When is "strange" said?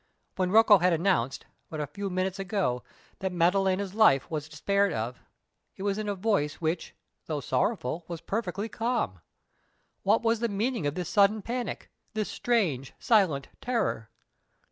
12.29-12.93